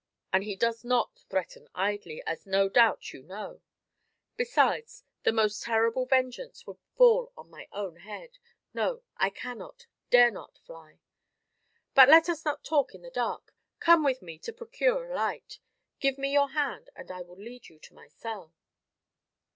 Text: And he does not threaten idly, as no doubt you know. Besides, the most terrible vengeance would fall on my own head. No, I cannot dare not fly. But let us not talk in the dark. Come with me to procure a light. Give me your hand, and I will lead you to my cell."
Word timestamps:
And 0.33 0.43
he 0.43 0.55
does 0.55 0.83
not 0.83 1.19
threaten 1.29 1.67
idly, 1.75 2.23
as 2.25 2.47
no 2.47 2.69
doubt 2.69 3.13
you 3.13 3.21
know. 3.21 3.61
Besides, 4.35 5.03
the 5.21 5.31
most 5.31 5.61
terrible 5.61 6.07
vengeance 6.07 6.65
would 6.65 6.79
fall 6.95 7.31
on 7.37 7.51
my 7.51 7.67
own 7.71 7.97
head. 7.97 8.39
No, 8.73 9.03
I 9.17 9.29
cannot 9.29 9.85
dare 10.09 10.31
not 10.31 10.57
fly. 10.57 10.97
But 11.93 12.09
let 12.09 12.29
us 12.29 12.43
not 12.43 12.63
talk 12.63 12.95
in 12.95 13.03
the 13.03 13.11
dark. 13.11 13.53
Come 13.79 14.03
with 14.03 14.23
me 14.23 14.39
to 14.39 14.51
procure 14.51 15.05
a 15.11 15.15
light. 15.15 15.59
Give 15.99 16.17
me 16.17 16.33
your 16.33 16.49
hand, 16.49 16.89
and 16.95 17.11
I 17.11 17.21
will 17.21 17.37
lead 17.37 17.69
you 17.69 17.77
to 17.77 17.93
my 17.93 18.07
cell." 18.07 18.55